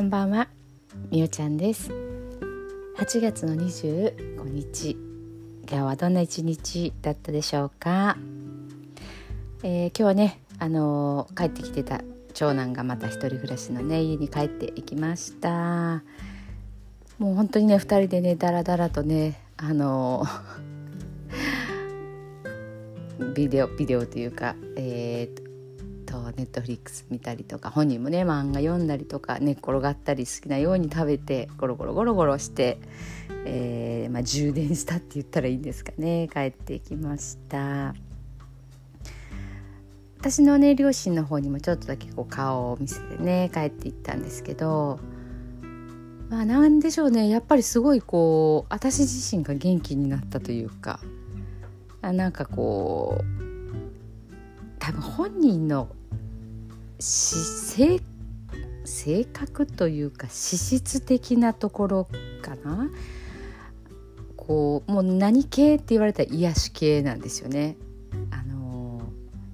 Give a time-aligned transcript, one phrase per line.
[0.00, 0.48] こんばんは。
[1.10, 1.92] みおちゃんです。
[2.96, 4.92] 8月の25日
[5.70, 8.16] 今日はどんな一日だったでしょうか、
[9.62, 12.00] えー、今日はねあのー、帰ってきてた
[12.32, 16.02] 長男がまた一人暮らしのね家に帰っていきました。
[17.18, 25.49] もう本当にね2人でねダラダラとねあのー、 ビデオビデオというかえー、
[26.36, 32.78] ネットフリックス見たりとか本人もね漫画読んだりとか寝っ転がったり好きなように食べてゴロゴロゴロゴロして、
[33.44, 36.28] えー、まあ、充電したって言ったらいいんですかね。
[36.32, 37.94] 帰ってきました。
[40.18, 45.00] 私のね両親の方にもちょっとだけこう顔を見せてね帰っていったんですけど
[46.28, 47.30] まあなんでしょうね。
[47.30, 51.00] やっぱりすごいこう私自身が元気になったというか
[52.02, 53.24] なんかこう
[54.78, 55.88] 多分本人の
[57.00, 58.00] 性
[58.84, 62.08] 性格というか資質的なところ
[62.42, 62.90] かな
[64.36, 67.76] こうもう何系って言われたら癒し系なんですよね。
[68.30, 69.02] あの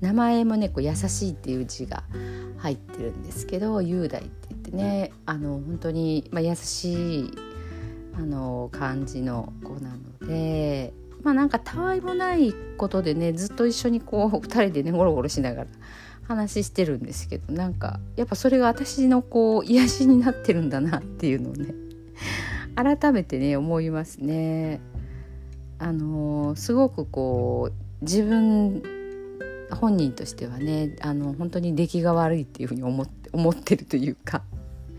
[0.00, 2.04] 名前もねこう優しいっていう字が
[2.58, 7.30] 入ってるんですけど雄大って言ってねあの本当に、まあ、優しい
[8.14, 9.90] あの感じの子な
[10.20, 15.66] のでまあなんかたわいもないことでねずっと一緒にこう2人でねゴロゴロしながら
[16.22, 21.74] 話してるんですけどなんかやっぱそれが私のこう癒しになってるんだなっていうのをね
[22.74, 24.80] 改めてね思いますね。
[25.78, 28.82] あのすごくこう自分
[29.70, 34.42] 本人としてはねあの本当に出来が悪いっていうふうに思って思ってるというか。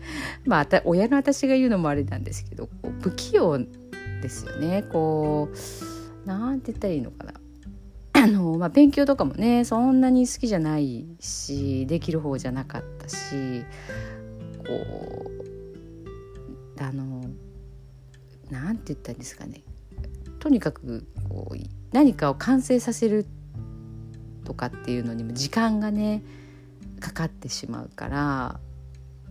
[0.44, 4.84] まあ親の私が言うのもあれなんですけどこう不器用ですよね。
[4.92, 5.48] こ
[6.24, 7.33] うなんて言ったらいいのかな。
[8.24, 13.64] あの、まあ、勉強とかもねそんなに好きじゃないしできる方じゃなかったし
[14.66, 15.30] こ
[16.78, 17.26] うあの
[18.50, 19.62] なんて言ったんですかね。
[20.38, 21.56] とにかくこう
[21.92, 23.26] 何かを完成させる
[24.44, 26.22] とかっていうのにも時間がね
[27.00, 28.60] かかってしまうから、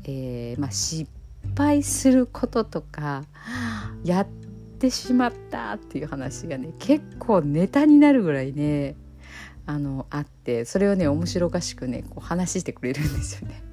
[0.04, 1.10] えーまあ、失
[1.58, 3.24] 敗することとか
[4.04, 4.43] やって
[4.90, 8.96] しまったっていう話がね結構ネタになるぐらいね
[9.66, 13.64] あのあってそれをね面白おかしくねこう話してくれるんですよね。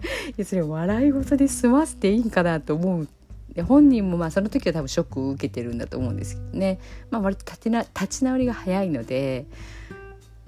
[0.36, 3.08] いやそれ笑い事で済ませていいんかなと思う。
[3.54, 6.78] で本人もまあその時は多分ショックを受けてるんだと思うんですけどね、
[7.10, 9.46] まあ、割と立ちな立ち直りが早いので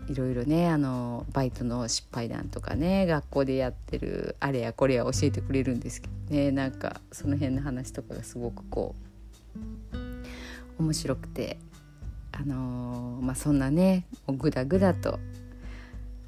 [0.09, 6.53] いろいろねあのバイトの失敗談とかね学校でやってるあれやこれや教えてくれるんですけどね。
[6.53, 9.12] なんかその辺の話とかがすごくこう
[10.83, 11.59] 面白くて
[12.33, 15.19] あのー、まあそんなねグダグダと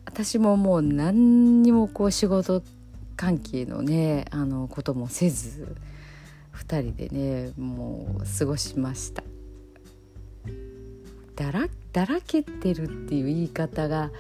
[0.05, 2.63] 私ももう何にもこう仕事
[3.17, 5.77] 関係のねあのこともせず
[6.55, 9.23] 2人でねもう過ごしました。
[11.37, 14.13] だらだらけてるっていう言い方が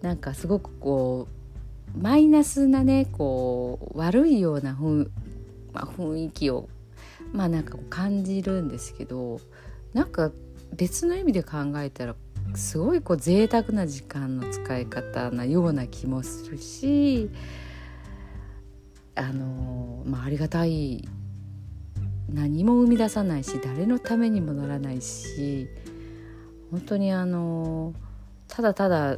[0.00, 1.26] なんかすごくこ
[1.94, 5.08] うマイナスなねこう悪いような雰,、
[5.72, 6.68] まあ、雰囲気を
[7.32, 9.40] まあなんか感じるんですけど
[9.92, 10.30] なんか
[10.74, 12.14] 別の意味で考えたら
[12.54, 17.30] すごいこう贅沢な時間の使い方なような気もするし
[19.14, 21.08] あのまあありがたい
[22.28, 25.68] 何も生み出さないし誰のためにもならないし
[26.70, 27.94] 本当にあの
[28.48, 29.16] ただただ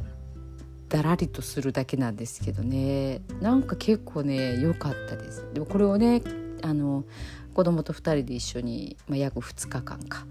[0.89, 3.21] だらりとするだけなんですけどね。
[3.41, 5.45] なんか結構ね良かったです。
[5.53, 6.23] でもこれをね
[6.63, 7.05] あの
[7.53, 10.25] 子供と2人で一緒に、まあ、約2日間か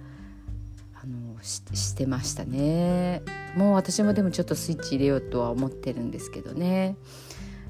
[0.94, 3.22] あのししてましたね。
[3.56, 6.96] もう私もでもちょっとスイッチ入れようとは思ってるんですけどね。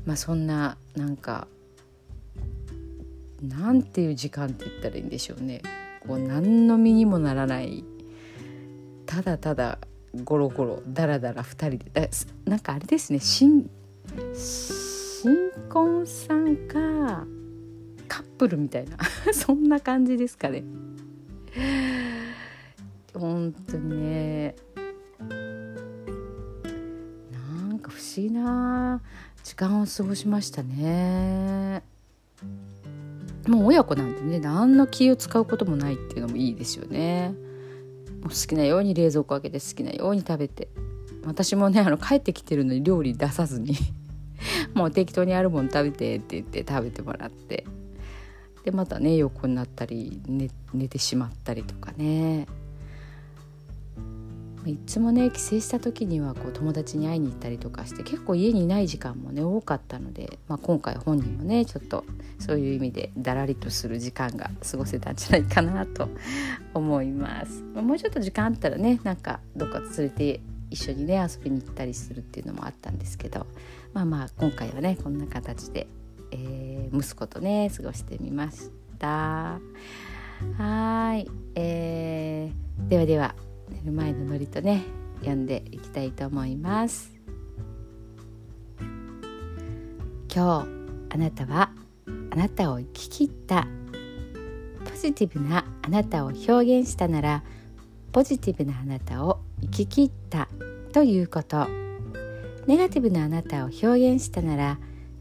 [0.07, 1.49] まあそんななんか
[3.43, 5.63] なんていう時間って言ったらいいんでしょうね。
[6.07, 7.85] こう何の身にもならない
[9.07, 9.79] ただただ
[10.25, 11.91] ゴロゴロダラダラ2人で。
[11.93, 12.09] だ
[12.47, 13.21] なんかあれですね。
[13.21, 13.71] 新
[14.35, 17.27] 新婚さんか
[18.09, 18.97] カップルみたいな。
[19.33, 20.65] そんな感じですかね。
[23.15, 24.57] 本当にね。
[27.33, 29.01] なんか不思議な。
[29.45, 31.83] 時間を過ごしましたね。
[33.47, 37.35] もう親子なんでね何の気を使うこともないっていうのもいいですよね。
[38.21, 40.69] もう好きなように冷蔵庫開けて好きなように食べて。
[41.25, 43.75] 私もねあの帰ってきてるのに料理出さずに。
[44.75, 47.65] もう適当にあるもの食べてって言って食べてもらって。
[48.69, 52.47] でまたね横になったり寝寝てしまったりとかね
[54.67, 62.05] いつもね帰省した時にはこう友達に会いに行ったりとかして結構家にいない時間もね多かったので、まあ、今回本人もねちょっと
[62.39, 66.11] そういう意味でだらりとする時間が過ごせたんじゃないかなと
[66.75, 67.63] 思います。
[67.63, 73.47] もうちょっと時間あったらねなんかどっか連れて一緒にね遊びに行ったりするっていうのもあったんですけど
[73.95, 75.87] まあまあ今回はねこんな形で、
[76.33, 79.61] えー、息子とね過ごしてみました。
[80.57, 83.35] はい、えー、ではでは
[83.69, 84.83] 寝る前のノリとね
[85.21, 87.13] 読んでいきたいと思います。
[90.35, 90.69] 今日
[91.11, 91.71] あなたは
[92.31, 93.67] あなたを生き切った
[94.85, 97.43] ポジティブなあなたを表現したなら
[98.13, 100.49] ポジティブなあなたを生き切った
[100.93, 101.67] ということ。
[102.69, 104.79] ネガティブなあなたを表現したなら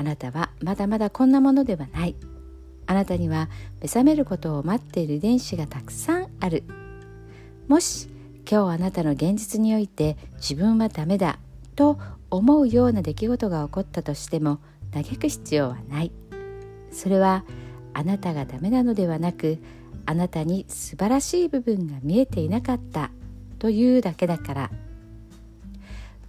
[0.00, 2.16] あなたはまだまだこんなものではない。
[2.86, 3.50] あなたには
[3.82, 6.64] 目覚めることを待っている遺伝子がたくさんある。
[7.68, 8.08] もし
[8.50, 11.38] 今日あなたの現実において自分はダメだ
[11.76, 11.98] と
[12.30, 14.60] 思うような出来事が起こったとしても
[14.90, 16.12] 嘆く必要はない。
[16.90, 17.44] それは
[17.92, 19.58] あなたがダメなのではなく
[20.06, 23.10] あなたに素晴らしい部分が見えていなかった
[23.58, 24.70] というだけだから。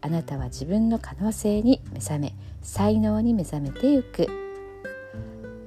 [0.00, 4.28] あなたは自分の可能性に目覚め才能に目覚めてゆく。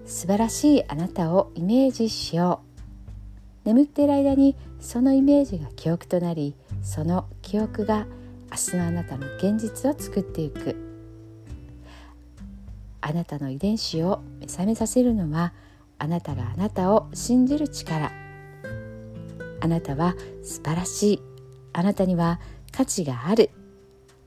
[0.05, 2.61] 素晴らしいあなたをイメージしよ
[3.65, 3.67] う。
[3.67, 8.07] 眠っている間にそのイメージが記憶となりその記憶が
[8.51, 10.75] 明日のあなたの現実を作っていく。
[13.01, 15.53] あなたの遺伝子を目覚めさせるのは
[15.97, 18.11] あなたがあなたを信じる力。
[19.61, 21.21] あなたは素晴らしい。
[21.73, 22.39] あなたには
[22.71, 23.51] 価値がある。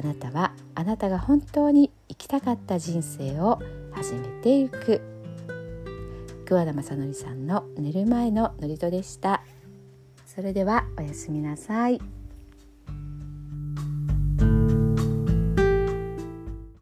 [0.00, 5.02] あなたはあなたが本当に生きたかった人生を始めていく
[6.46, 9.42] 桑田正則さんの寝る前の祝詞でした。
[10.24, 12.17] それではおやすみなさい。